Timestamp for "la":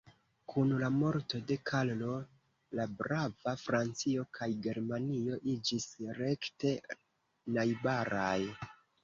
0.83-0.87, 2.79-2.85